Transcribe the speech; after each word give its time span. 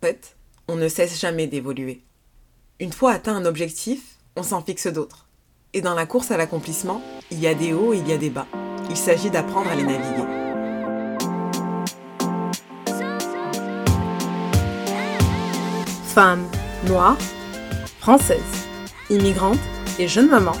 Fait, 0.00 0.36
on 0.68 0.76
ne 0.76 0.86
cesse 0.86 1.20
jamais 1.20 1.48
d'évoluer. 1.48 2.04
Une 2.78 2.92
fois 2.92 3.12
atteint 3.12 3.34
un 3.34 3.44
objectif, 3.44 4.18
on 4.36 4.44
s'en 4.44 4.62
fixe 4.62 4.86
d'autres. 4.86 5.26
Et 5.74 5.80
dans 5.80 5.94
la 5.94 6.06
course 6.06 6.30
à 6.30 6.36
l'accomplissement, 6.36 7.02
il 7.32 7.40
y 7.40 7.48
a 7.48 7.54
des 7.54 7.72
hauts 7.72 7.92
et 7.92 7.98
il 7.98 8.08
y 8.08 8.12
a 8.12 8.16
des 8.16 8.30
bas. 8.30 8.46
Il 8.90 8.96
s'agit 8.96 9.28
d'apprendre 9.28 9.68
à 9.68 9.74
les 9.74 9.82
naviguer. 9.82 10.22
Femme, 16.06 16.48
noire, 16.86 17.18
française, 17.98 18.38
immigrante 19.10 19.58
et 19.98 20.06
jeune 20.06 20.28
maman, 20.28 20.54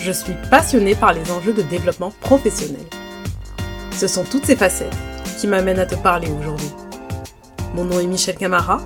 je 0.00 0.12
suis 0.12 0.34
passionnée 0.48 0.94
par 0.94 1.12
les 1.12 1.28
enjeux 1.32 1.52
de 1.52 1.62
développement 1.62 2.12
professionnel. 2.20 2.86
Ce 3.90 4.06
sont 4.06 4.24
toutes 4.24 4.46
ces 4.46 4.56
facettes 4.56 4.96
qui 5.40 5.48
m'amènent 5.48 5.80
à 5.80 5.86
te 5.86 5.96
parler 5.96 6.28
aujourd'hui. 6.30 6.70
Mon 7.72 7.84
nom 7.84 8.00
est 8.00 8.06
Michel 8.06 8.36
Camara. 8.36 8.80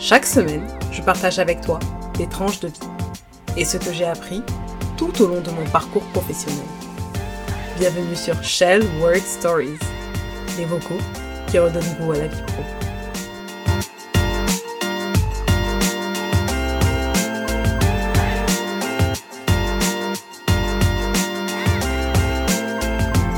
Chaque 0.00 0.26
semaine, 0.26 0.66
je 0.90 1.00
partage 1.00 1.38
avec 1.38 1.60
toi 1.60 1.78
des 2.18 2.26
tranches 2.28 2.58
de 2.58 2.66
vie 2.66 2.80
et 3.56 3.64
ce 3.64 3.76
que 3.76 3.92
j'ai 3.92 4.04
appris 4.04 4.42
tout 4.96 5.22
au 5.22 5.28
long 5.28 5.40
de 5.40 5.50
mon 5.50 5.64
parcours 5.66 6.02
professionnel. 6.06 6.64
Bienvenue 7.78 8.16
sur 8.16 8.42
Shell 8.42 8.82
Word 9.00 9.20
Stories, 9.24 9.78
les 10.58 10.64
vocaux 10.64 10.98
qui 11.46 11.58
redonnent 11.60 11.96
goût 12.00 12.12
à 12.12 12.18
la 12.18 12.26
vie 12.26 12.42
pro. 12.48 12.62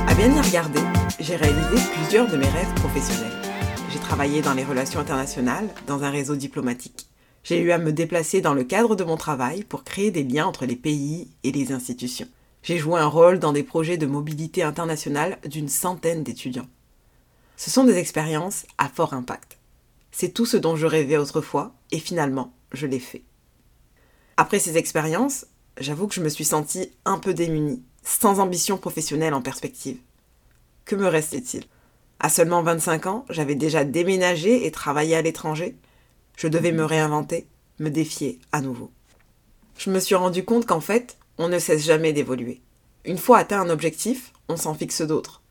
À 0.09 0.15
bien 0.15 0.34
y 0.34 0.41
regarder, 0.41 0.80
j'ai 1.20 1.37
réalisé 1.37 1.77
plusieurs 1.93 2.27
de 2.27 2.38
mes 2.38 2.48
rêves 2.48 2.74
professionnels. 2.77 3.48
J'ai 3.91 3.98
travaillé 4.01 4.42
dans 4.42 4.52
les 4.52 4.65
relations 4.65 5.01
internationales, 5.01 5.70
dans 5.87 6.02
un 6.02 6.10
réseau 6.10 6.37
diplomatique. 6.37 7.09
J'ai 7.42 7.59
eu 7.59 7.70
à 7.70 7.79
me 7.79 7.91
déplacer 7.91 8.42
dans 8.42 8.52
le 8.52 8.62
cadre 8.65 8.96
de 8.96 9.05
mon 9.05 9.16
travail 9.16 9.65
pour 9.65 9.82
créer 9.82 10.10
des 10.10 10.24
liens 10.24 10.46
entre 10.46 10.66
les 10.66 10.76
pays 10.76 11.30
et 11.43 11.52
les 11.52 11.73
institutions. 11.73 12.29
J'ai 12.62 12.77
joué 12.77 13.01
un 13.01 13.07
rôle 13.07 13.38
dans 13.38 13.54
des 13.54 13.62
projets 13.62 13.96
de 13.96 14.04
mobilité 14.04 14.62
internationale 14.62 15.38
d'une 15.46 15.68
centaine 15.71 16.23
d'étudiants. 16.23 16.68
Ce 17.57 17.71
sont 17.71 17.85
des 17.85 17.96
expériences 17.96 18.66
à 18.77 18.90
fort 18.90 19.15
impact. 19.15 19.57
C'est 20.10 20.34
tout 20.34 20.45
ce 20.45 20.59
dont 20.59 20.77
je 20.77 20.87
rêvais 20.87 21.16
autrefois 21.16 21.73
et 21.90 21.99
finalement, 21.99 22.52
je 22.73 22.87
l'ai 22.87 23.01
fait. 23.01 23.23
Après 24.37 24.59
ces 24.59 24.77
expériences, 24.77 25.46
j'avoue 25.79 26.09
que 26.09 26.15
je 26.15 26.23
me 26.23 26.29
suis 26.29 26.45
sentie 26.45 26.90
un 27.07 27.16
peu 27.16 27.32
démunie, 27.32 27.82
sans 28.02 28.38
ambition 28.38 28.77
professionnelle 28.77 29.32
en 29.32 29.40
perspective. 29.40 29.96
Que 30.84 30.95
me 30.95 31.07
restait-il 31.07 31.65
À 32.21 32.30
seulement 32.30 32.63
25 32.63 33.07
ans, 33.07 33.24
j'avais 33.30 33.55
déjà 33.55 33.85
déménagé 33.85 34.66
et 34.66 34.73
travaillé 34.73 35.15
à 35.15 35.23
l'étranger. 35.23 35.77
Je 36.37 36.49
devais 36.49 36.73
me 36.73 36.85
réinventer, 36.85 37.47
me 37.79 37.91
défier 37.91 38.41
à 38.51 38.61
nouveau. 38.61 38.91
Je 39.77 39.91
me 39.91 40.01
suis 40.01 40.16
rendu 40.16 40.45
compte 40.45 40.66
qu'en 40.66 40.80
fait, 40.80 41.19
on 41.39 41.49
ne 41.49 41.61
cesse 41.61 41.85
jamais 41.85 42.13
d'évoluer. 42.13 42.61
Une 43.05 43.19
fois 43.19 43.39
atteint 43.39 43.61
un 43.61 43.71
objectif, 43.71 44.33
on 44.49 44.57
s'en 44.57 44.74
fixe 44.74 45.02
d'autres. 45.02 45.43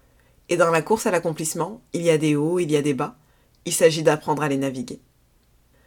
Et 0.50 0.58
dans 0.58 0.70
la 0.70 0.82
course 0.82 1.06
à 1.06 1.12
l'accomplissement, 1.12 1.82
il 1.94 2.02
y 2.02 2.10
a 2.10 2.18
des 2.18 2.36
hauts, 2.36 2.60
il 2.60 2.70
y 2.70 2.76
a 2.76 2.82
des 2.82 2.94
bas. 2.94 3.16
Il 3.66 3.74
s'agit 3.74 4.04
d'apprendre 4.04 4.44
à 4.44 4.50
les 4.50 4.58
naviguer. 4.58 5.00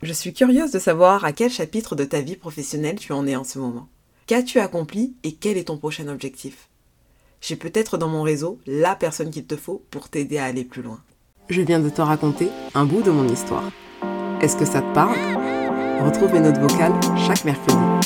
Je 0.03 0.15
suis 0.15 0.33
curieuse 0.33 0.73
de 0.73 0.79
savoir 0.79 1.27
à 1.27 1.33
quel 1.33 1.51
chapitre 1.51 1.95
de 1.95 2.05
ta 2.05 2.23
vie 2.23 2.37
professionnelle 2.37 2.99
tu 2.99 3.13
en 3.13 3.27
es 3.27 3.37
en 3.37 3.45
ce 3.45 3.59
moment. 3.59 3.89
Qu'as-tu 4.27 4.59
accompli 4.59 5.15
et 5.25 5.35
quel 5.35 5.59
est 5.59 5.65
ton 5.65 5.77
prochain 5.77 6.09
objectif? 6.09 6.70
J'ai 7.41 7.57
peut-être 7.57 7.97
dans 7.97 8.09
mon 8.09 8.23
réseau 8.23 8.59
la 8.67 8.95
personne 8.95 9.31
qu'il 9.31 9.47
te 9.47 9.57
faut 9.57 9.83
pour 9.91 10.09
t'aider 10.09 10.39
à 10.39 10.45
aller 10.45 10.65
plus 10.65 10.83
loin. 10.83 11.01
Je 11.49 11.63
viens 11.63 11.81
de 11.81 11.89
te 11.89 12.03
raconter 12.03 12.49
un 12.75 12.85
bout 12.85 13.03
de 13.03 13.11
mon 13.11 13.27
histoire. 13.27 13.71
Est-ce 14.41 14.57
que 14.57 14.65
ça 14.65 14.83
te 14.83 14.95
parle? 14.95 15.17
Retrouve 16.05 16.33
mes 16.33 16.41
notes 16.41 16.59
vocales 16.59 16.93
chaque 17.27 17.45
mercredi. 17.45 18.00